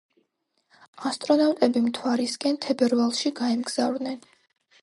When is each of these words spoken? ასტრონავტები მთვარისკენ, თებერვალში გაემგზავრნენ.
ასტრონავტები 1.09 1.83
მთვარისკენ, 1.89 2.57
თებერვალში 2.67 3.37
გაემგზავრნენ. 3.45 4.21